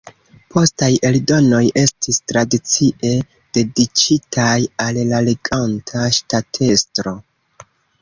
Postaj 0.53 0.87
eldonoj 1.09 1.59
estis 1.81 2.17
tradicie 2.33 3.13
dediĉitaj 3.59 4.57
al 4.89 5.01
la 5.15 5.23
reganta 5.31 6.11
ŝtatestro. 6.21 7.19